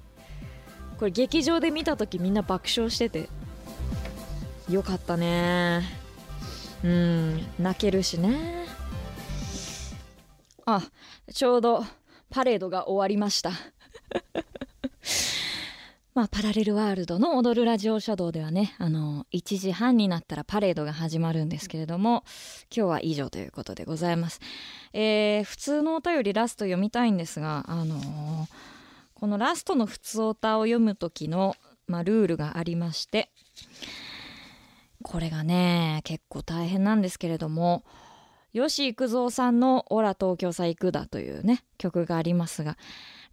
[0.99, 3.29] これ劇場で見た時みんな爆笑してて。
[4.69, 5.81] よかったね。
[6.83, 8.65] うん泣けるしね。
[10.65, 10.81] あ
[11.33, 11.85] ちょうど
[12.29, 13.51] パレードが終わりました。
[16.13, 22.23] まあパラレルワールドの踊るラジオシャドウではねあの1時半になったらパレードが始まるんですけれども
[22.75, 24.39] 今日は以上ということでございます、
[24.93, 28.47] えー普通のお便りラスト読みたいんですがあのー
[29.21, 33.29] このラストの普通おたを読む時の、まあ、ルールがありまして
[35.03, 37.83] これがね結構大変なんですけれども
[38.51, 42.77] 吉幾三さんの「オラ東京さ行くだ」というね曲がありますが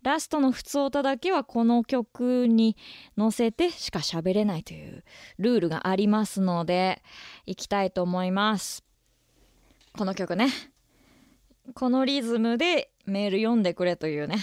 [0.02, 2.76] ラストの普通歌だけはこの曲に
[3.16, 5.04] 乗せてしか喋れないという
[5.38, 7.02] ルールがありますので
[7.46, 8.84] 行きたいと思います。
[9.96, 10.48] この曲ね。
[11.74, 14.38] このリズムでメール読んでくれというね。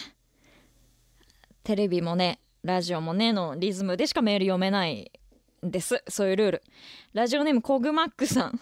[1.64, 5.12] テレビもねラジオもねのリズムでしかメール読めない
[5.66, 6.04] んです。
[6.10, 6.64] そういうルール。
[7.14, 8.60] ラジオネームコグマックさん。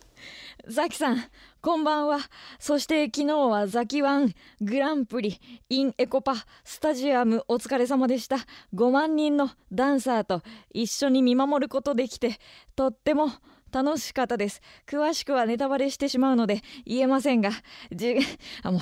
[0.68, 1.24] ザキさん
[1.62, 2.20] こんばんは。
[2.58, 8.38] そして昨日はザキワングランプリ in エコパスタジアムお疲れ様でした。
[8.74, 10.40] 5万人のダンサーと
[10.72, 12.38] 一緒に見守ることできて
[12.74, 13.30] とっても
[13.72, 14.60] 楽しかったです。
[14.86, 17.50] 詳しくはネタバレしてしまうので言えませんが
[17.92, 18.16] じ
[18.62, 18.80] あもう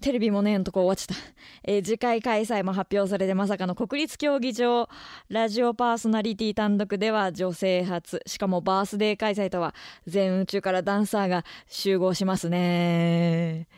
[0.00, 1.22] テレビもねえんとこ終わっちゃった、
[1.64, 4.88] えー次回開催も発表されてまさかの国立競技場
[5.28, 9.74] ラジオパーソナリティ単独では女性初しかもバースデー開催とは
[10.06, 13.68] 全宇宙からダンサーが集合しますね。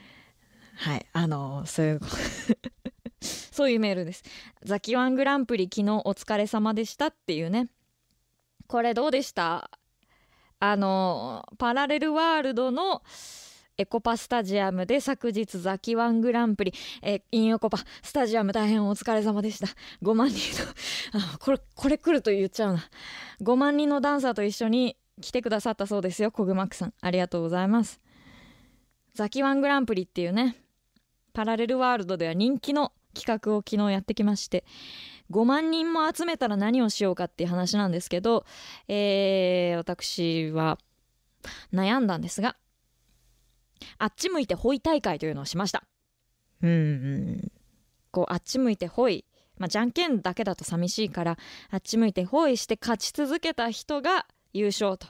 [0.77, 2.01] はいあのそういう
[3.21, 4.23] そういうメールです。
[4.63, 7.69] ザキワングランプリ昨日お疲れ様でしたっていうね。
[8.67, 9.71] これどうでした？
[10.61, 13.03] あのパラレルワールドの
[13.79, 19.69] エコパスタジアムで昨日ザキワングランプリ、えインエコパスタジアム大変お疲れ様でした。
[20.03, 22.85] 5万人の これこれ来ると言っちゃうな。
[23.41, 26.95] 5万人のダンサーと一緒に来てくださったそうですよコグマックさん。
[27.01, 28.01] ありがとうございます。
[29.15, 30.57] ザキワングランプリっていうね
[31.33, 34.65] パラレルワールドでは人気の企画を昨日やってきまして
[35.31, 38.45] 5万人も集めたら何をしようかっていう話なんですけど、
[38.89, 40.79] えー私は
[41.73, 42.57] 悩んだんですが
[43.99, 45.85] あっち向いてホイ大会というのをしました。
[46.63, 47.53] うんうん。
[48.11, 49.25] こうあっち向いてホイ
[49.59, 51.39] まあ、じゃんけんだけだと寂しいから
[51.71, 55.07] あっち向いてホイして勝ち続けた人が優勝と。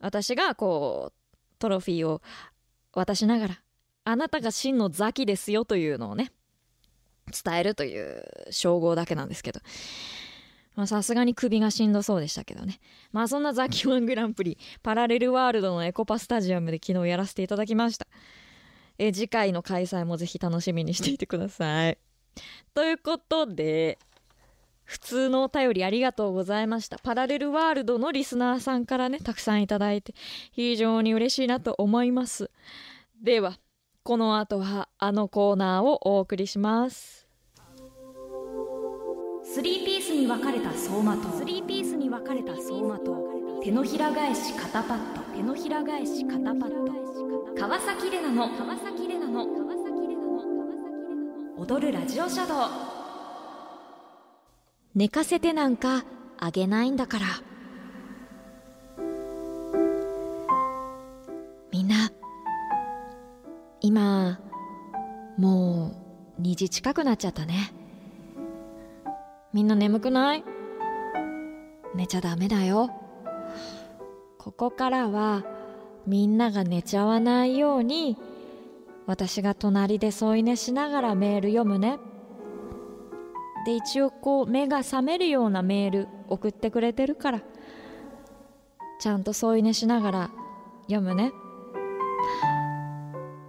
[0.00, 2.22] 私がこうトロフィーを
[2.92, 3.60] 渡しながら
[4.04, 6.32] あなたが真のザキですよというのをね
[7.30, 9.60] 伝えるという称号だけなんですけど。
[10.86, 12.78] さすがに首がしんどそうでしたけどね。
[13.10, 18.06] まあそんなザキワングランプリパラレルワールドのエコパスタジアムで昨日やらせていただきました。
[18.98, 21.98] え次回の開催もぜひ楽しみにしていてください。
[22.74, 23.98] ということで
[24.84, 26.98] 普通のお便りありがとうございました。
[26.98, 30.14] パラレルワールドのリスナーさんからねたくさんいただいて
[30.52, 32.50] 非常に嬉しいなと思います。
[33.20, 33.58] では
[34.08, 37.28] この後はあのコーナーをお送りします。
[39.44, 41.30] スリーピースに分かれた走馬灯。
[41.36, 43.60] スリーピースに分かれた走馬灯。
[43.62, 45.20] 手のひら返し肩パッド。
[45.36, 47.54] 手のひら返し肩パッド。
[47.54, 48.48] 川崎レナの。
[48.56, 49.44] 川崎レナの。
[49.44, 49.76] 川崎レナの。
[49.76, 52.58] 川崎レナの踊るラジオシャドウ
[54.94, 56.06] 寝かせてなんか
[56.38, 57.26] あげないんだから。
[61.70, 62.07] みんな
[63.88, 64.38] 今
[65.38, 65.94] も
[66.38, 67.72] う2時近くなっちゃったね。
[69.54, 70.44] みんな眠くない？
[71.94, 72.90] 寝ちゃダメだよ。
[74.36, 75.42] ここからは
[76.06, 78.18] みんなが寝ちゃわないように
[79.06, 81.98] 私が隣で添い寝しながらメール読むね。
[83.64, 87.40] で一応こう目が覚めるようなメール送ってくれてるから
[89.00, 90.30] ちゃんと添い寝しながら
[90.88, 91.32] 読むね。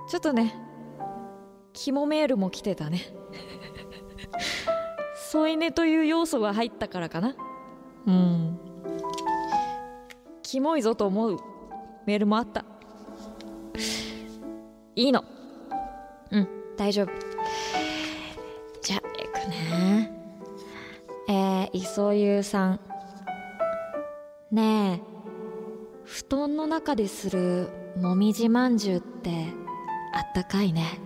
[0.10, 0.56] ちょっとね
[1.74, 3.00] 肝メールも来てたね。
[5.32, 7.36] 添い寝という要素が入ったからかな。
[8.08, 8.60] うん。
[10.42, 11.38] キモいぞと思う
[12.08, 12.66] メールもあった。
[14.96, 15.24] いいの。
[16.32, 17.12] うん大丈夫。
[18.82, 20.12] じゃあいくね。
[21.30, 22.80] えー、磯湯さん。
[24.52, 25.10] ねえ
[26.04, 29.59] 布団の中でするもみじまんじゅうって
[30.14, 31.00] あったかいね。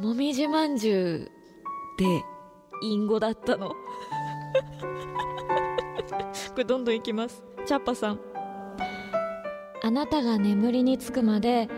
[0.00, 1.28] もみじまんじゅうっ
[1.96, 2.24] て
[2.82, 3.70] 隠語だったの。
[3.70, 3.76] こ
[6.58, 7.42] れどんどんいきます。
[7.66, 8.20] チャッパさん。
[9.82, 11.68] あなたが眠りにつくまで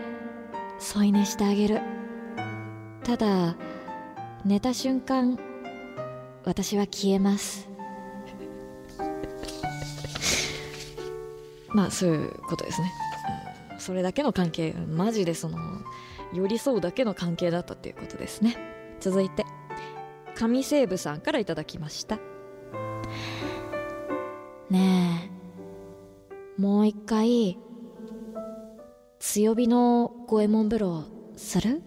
[0.79, 1.81] 添い寝してあげる。
[3.03, 3.55] ただ
[4.45, 5.39] 寝た瞬間
[6.43, 7.67] 私は消えます。
[11.69, 13.06] まあそういうことですね、うん
[13.87, 15.57] それだけの関係マジでその
[16.33, 18.57] 寄り添うだけの関係だったっていうことですね。
[18.99, 19.45] 続いて
[20.35, 22.19] 神西部さんからいただきました。
[24.69, 25.31] ね
[26.59, 27.57] えもう一回
[29.19, 31.05] 強火の五右衛門風呂
[31.37, 31.81] する？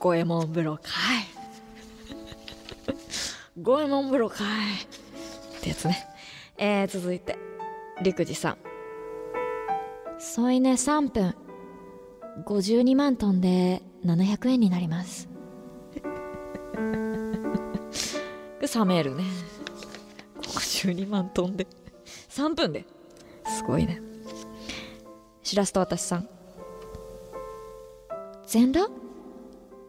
[0.00, 0.88] 五右衛門風呂かい。
[3.62, 4.46] 五右衛門風呂かい。
[5.58, 6.04] ってやつね。
[6.58, 7.38] えー、続いて
[8.02, 8.56] 陸二さん。
[10.34, 11.34] 添い寝3分。
[12.46, 15.28] 52万トンで700円になります。
[18.74, 19.24] 冷めるね。
[20.40, 21.66] 52万トンで。
[22.30, 22.86] 3分で。
[23.44, 24.00] すごいね。
[25.42, 26.26] しらすと私さん。
[28.46, 28.90] 全裸？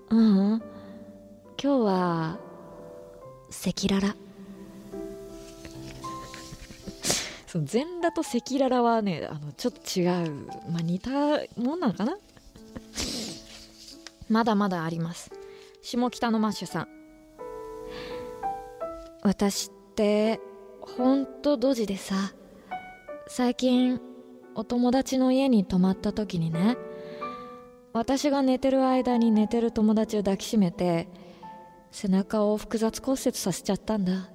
[0.09, 0.19] うう
[0.55, 0.61] ん。
[1.57, 2.37] 今日は
[3.47, 4.15] 赤裸々
[7.53, 10.47] その全裸と赤裸々はねあのちょっと違う。
[10.71, 11.11] まあ似た
[11.55, 12.17] もんなのかな？
[14.27, 15.29] まだまだあります。
[15.83, 16.87] 下北のマッシュさん。
[19.21, 20.39] 私って
[20.81, 22.15] ほんとドジでさ
[23.27, 24.01] 最近
[24.55, 26.75] お友達の家に泊まった時にね
[27.93, 31.07] 私が寝てる間に寝てる友達を抱きしめて
[31.91, 34.32] 背中を複雑骨折させちゃったんだ。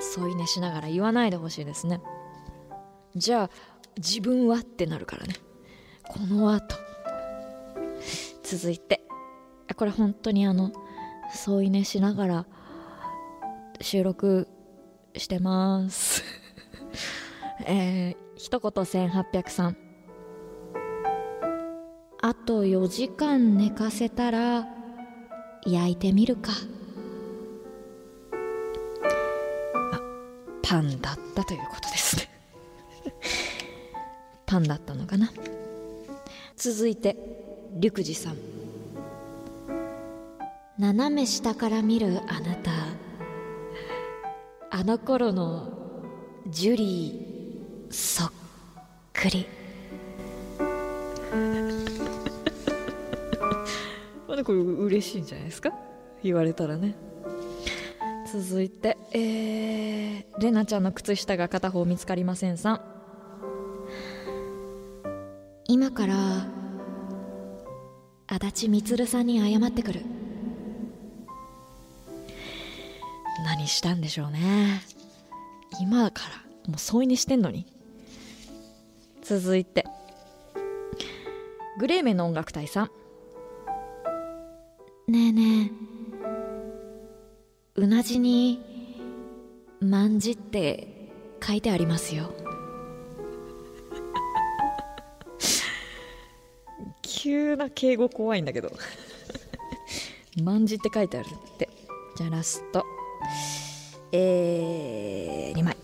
[0.00, 2.00] 添い寝しながら言わないでほしいですね。
[3.16, 3.50] じゃあ
[3.96, 5.34] 自分はってなるからね。
[6.08, 6.76] この後。
[8.42, 9.02] 続いて。
[9.76, 10.72] これ本当にあの
[11.32, 12.46] 添い寝しながら
[13.80, 14.48] 収録
[15.16, 16.22] してます。
[17.66, 19.74] えー、一言1803
[22.22, 24.66] あと4時間寝かせたら
[25.66, 26.52] 焼いてみるか。
[30.62, 32.28] パンだったということですね。
[34.46, 35.30] パンだったのかな。
[36.56, 37.16] 続いて
[37.74, 38.36] 陸二さん。
[40.78, 42.70] 斜め下から見るあなた。
[44.70, 45.72] あの頃の
[46.48, 48.32] ジュリーそっ
[49.12, 49.46] くり。
[54.28, 55.72] まだこれ嬉しいんじゃないですか？
[56.22, 56.94] 言われたらね。
[58.32, 62.80] 続いてえー、レナちゃんの靴下が片方見つかりませんさん。
[65.66, 66.46] 今から
[68.28, 70.02] 足立みつるさんに謝ってくる。
[73.44, 74.80] 何したんでしょうね。
[75.80, 76.36] 今から
[76.68, 77.66] もう添い寝してんのに。
[79.22, 79.84] 続いて
[81.80, 82.90] グレーメンの音楽隊さん。
[85.10, 85.79] ねえねえ
[87.80, 88.60] うなじに
[89.80, 91.08] 「まんじ」って
[91.42, 92.30] 書いてありますよ。
[97.00, 98.70] 急な敬語怖いんだけど
[100.44, 101.70] 「まんじ」って書いてあるって。
[102.16, 102.84] じゃあラスト。
[104.12, 105.74] えー、2枚。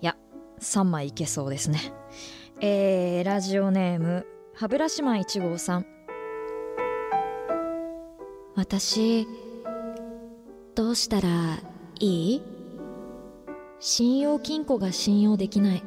[0.00, 0.16] いや
[0.58, 1.78] 3枚いけそうですね。
[2.60, 5.86] えー、ラジオネーム歯ブラシマン1号さん。
[8.56, 9.28] 私
[10.76, 11.58] どうしたら
[12.00, 12.42] いい？
[13.80, 15.82] 信用金庫が信用できない。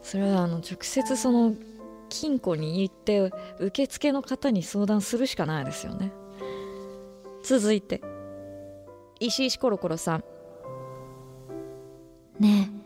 [0.00, 1.54] それはあの直接その
[2.08, 6.12] 金庫に行って受付の方に相談するしかないですよね。
[7.42, 8.00] 続いて
[9.18, 10.24] 石石コロコロさん。
[12.38, 12.76] ねえ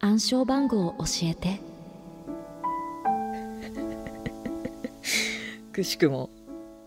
[0.00, 1.60] 暗証番号を教えて
[5.80, 6.28] くしくも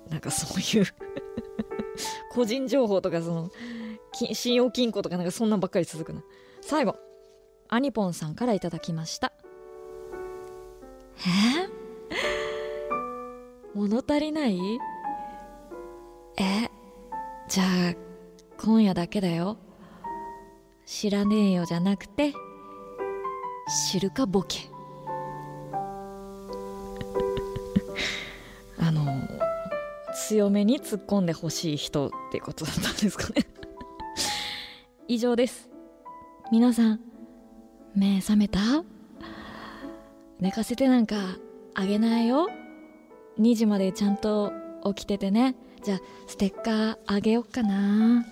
[0.10, 0.88] なんかそういう
[2.32, 3.50] 個人情報とかその
[4.34, 6.22] 信用金庫とかなんかそんなんばっかり続くな。
[6.62, 6.96] 最後
[7.70, 9.34] アニポンさんからいただきました。
[11.18, 11.70] え？
[13.74, 14.60] 物足りない？
[16.38, 16.70] え？
[17.50, 17.96] じゃあ
[18.64, 19.58] 今夜だけだよ。
[20.86, 22.34] 知らねえよじゃなくて
[23.92, 24.70] 知るかボケ。
[30.28, 33.46] 強めに突っ込んでほしい人ってことだったんですかね。
[35.08, 35.70] 以上です。
[36.50, 37.00] 皆さん
[37.94, 38.60] 目覚めた？
[40.40, 41.18] 寝かせてなんか
[41.74, 42.50] あげないよ
[43.38, 44.54] ？2時までちゃんと
[44.86, 45.56] 起きててね。
[45.84, 48.26] じゃあステッカーあげよっかな。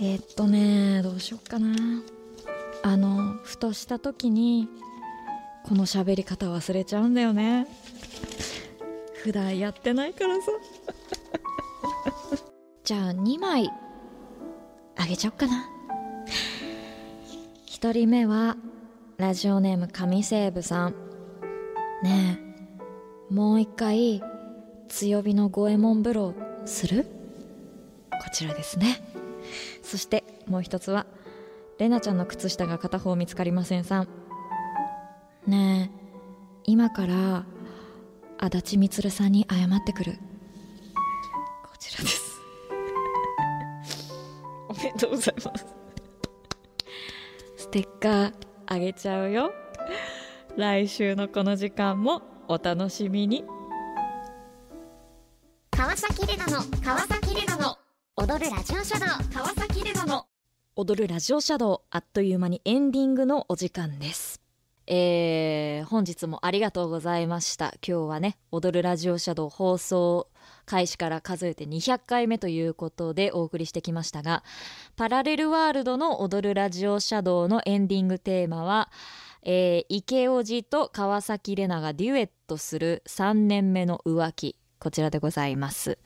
[0.00, 1.76] えーっとねどうしよっかな。
[2.82, 4.68] あのふとした時に
[5.64, 7.66] この喋り方忘れちゃうんだよね。
[9.24, 10.42] 普段やってないからさ。
[12.84, 13.70] じゃあ2枚。
[14.96, 15.66] あげちゃおっかな。
[17.66, 18.58] 1人目は
[19.16, 20.94] ラジオネーム神セーブさん。
[22.02, 22.38] ね
[23.30, 23.32] え。
[23.32, 24.22] もう一回
[24.88, 26.34] 強火の五右衛門風呂
[26.66, 27.04] する？
[27.04, 27.08] こ
[28.30, 29.02] ちらですね。
[29.82, 31.06] そしてもう一つは
[31.78, 34.08] レナちゃんの靴下が片方見つかりませんさん。
[35.46, 36.04] ねえ。
[36.64, 37.46] 今から
[38.44, 40.18] 足立みつるさんに謝ってくる。
[41.64, 42.40] こちらです。
[44.68, 45.66] おめでとうございます。
[47.56, 48.34] ステッカー
[48.66, 49.50] あげちゃうよ。
[50.56, 53.44] 来週のこの時間もお楽しみに。
[55.70, 57.78] 川崎レナの川崎レナの
[58.16, 59.08] 踊るラジオシャドウ。
[59.32, 60.26] 川崎レナの。
[60.76, 64.43] 踊るラジオシャドウあっという間にエンディングのお時間です
[64.86, 67.74] えー、本日もありがとうございました。
[67.86, 70.28] 今日はね踊るラジオシャドウ放送
[70.66, 74.42] 開始から数えて200回目ということでお送りしてきましたが
[74.96, 78.90] パラレルワールドの踊るラジオシャドウのエンディングテーマは、
[79.42, 84.56] えー、池叔父と川崎レナがデュエットする3年目の浮気。
[84.78, 85.98] こちらでございます。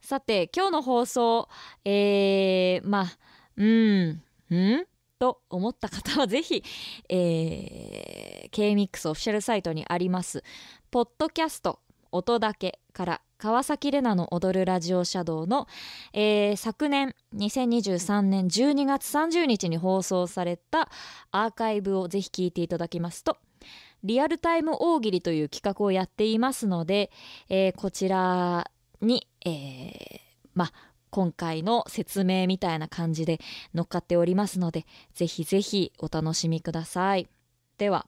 [0.00, 1.48] さて今日の放送
[1.84, 3.18] えー、まあ
[3.56, 4.86] うんうん？
[5.20, 6.64] と思った方はぜひ、
[7.10, 10.42] えー、K-MIX オフィシャルサイトにあります
[10.90, 11.78] ポッドキャスト
[12.10, 15.68] 音だけから川崎レナの踊るラジオシャドウの、
[16.14, 20.88] えー昨年2023年12月30日に放送された
[21.30, 23.36] アーカイブをぜひ聞いていただきますと
[24.02, 27.10] リアルタイム大喜利という企画をやっていますので、
[27.50, 28.70] えーこちら
[29.02, 33.40] に、えーまあ今回の説明みたいな感じで
[33.74, 37.28] 乗っかっておりますのでぜひぜひお楽しみください。
[37.78, 38.06] では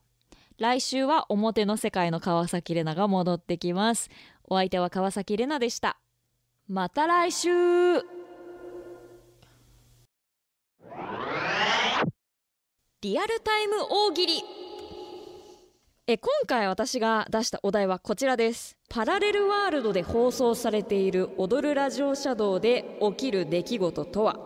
[0.59, 4.11] 来週は表の世界の川崎レナが戻ってきます。
[4.45, 5.99] お相手は川崎レナでした。
[6.69, 7.49] また来週。
[13.01, 14.62] リアルタイム大喜利。
[16.09, 18.77] え今回私が出したお題はこちらです。
[18.89, 24.37] パラレルワールドで放送されている踊るラジオシャドウで起きる出来事とは？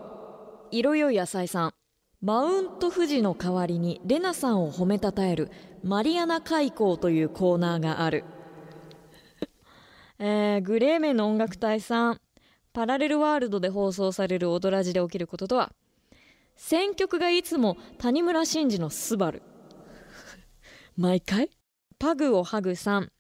[0.71, 1.75] 色よい野菜さん。
[2.21, 5.51] マウント富士の代わりにレナさんを褒めたたえる
[5.83, 8.25] マリアナ海溝というコーナーがある。
[10.19, 12.21] えー、グレーメンの音楽隊さん。
[12.75, 15.73] パラレルワールドで放送される踊らじで起きることとは？
[16.55, 19.43] 選曲がいつも谷村新司のスバル。
[20.99, 21.51] 毎回？
[21.99, 23.13] パグをハグさん。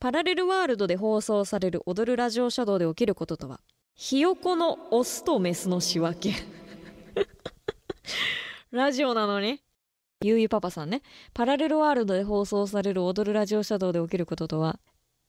[0.00, 3.60] パラレルワールドで放送される踊るラジオシャドウで起きることとは？
[3.94, 6.34] ひよこのオスとメスの仕分け。
[8.72, 9.60] ラジオなのに？
[10.24, 11.02] ゆうゆパパさんね。
[11.34, 14.80] パラレルワールドで放送される踊るラジオシャドウで起きることとは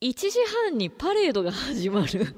[0.02, 2.34] ？1時半にパレードが始まる。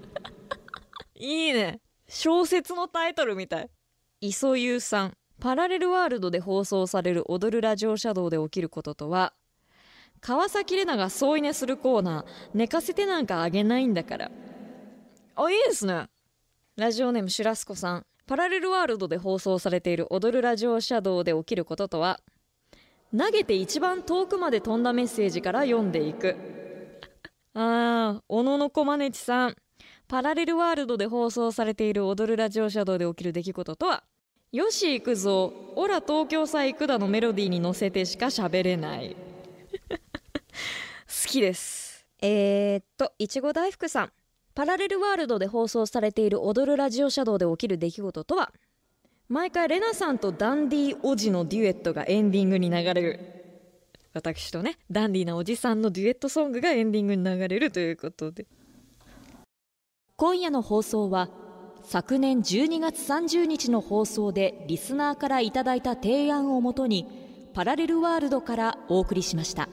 [1.16, 1.80] いいね。
[2.06, 3.70] 小説のタイトルみたい。
[4.20, 5.16] 磯優さん。
[5.40, 9.32] パラレルワールドで放送される踊るラジオシャドウで起きることとは？
[10.20, 14.30] 川崎レナが添い寝するコーナー寝かせてなんかあげないんだから。
[15.36, 16.08] あいいですね。
[16.76, 18.06] ラジオネームシュラスコさん。
[18.26, 22.20] パラレルワールドで放送されている踊るラジオシャドウで起きることとは
[23.16, 26.36] 投げて一番遠くまで飛んだメッセージから読んでいく。
[27.54, 29.56] あー小野のこまねちさん。
[30.08, 34.04] パラレルワールドで放送されている踊るラジオシャドウで起きる出来事とは
[34.52, 35.52] よし行くぞ。
[35.76, 39.16] オラ東京さ行くだのメロディーに乗せてしか喋れない。
[41.06, 42.06] 好きです。
[42.20, 44.12] えー、っといちご大福さん。
[44.54, 48.52] パラレルワールドで放送されている踊るラジオシャドウで起きる出来事とは？
[49.28, 53.20] 毎回レナさんとダンディおじのデュエットがエンディングに流れる。
[54.14, 58.46] 私とねダンディなおじさんのデュエットソングがエンディングに流れるということで。
[60.16, 61.28] 今夜の放送は
[61.84, 67.06] 昨年12月30日の放送でリスナーからいただいた提案をもとに
[67.54, 69.68] パラレルワールドからお送りしました。